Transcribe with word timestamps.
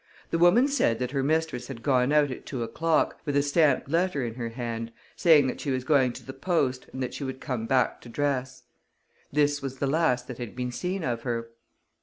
The 0.31 0.39
woman 0.39 0.67
said 0.67 0.97
that 0.97 1.11
her 1.11 1.21
mistress 1.21 1.67
had 1.67 1.83
gone 1.83 2.11
out 2.11 2.31
at 2.31 2.47
two 2.47 2.63
o'clock, 2.63 3.19
with 3.23 3.35
a 3.37 3.43
stamped 3.43 3.87
letter 3.87 4.25
in 4.25 4.33
her 4.33 4.49
hand, 4.49 4.91
saying 5.15 5.45
that 5.45 5.61
she 5.61 5.69
was 5.69 5.83
going 5.83 6.11
to 6.13 6.25
the 6.25 6.33
post 6.33 6.87
and 6.91 7.03
that 7.03 7.13
she 7.13 7.23
would 7.23 7.39
come 7.39 7.67
back 7.67 8.01
to 8.01 8.09
dress. 8.09 8.63
This 9.31 9.61
was 9.61 9.77
the 9.77 9.85
last 9.85 10.27
that 10.27 10.39
had 10.39 10.55
been 10.55 10.71
seen 10.71 11.03
of 11.03 11.21
her. 11.21 11.51